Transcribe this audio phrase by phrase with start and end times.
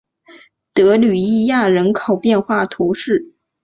[0.73, 3.35] 德吕伊亚人口变化图示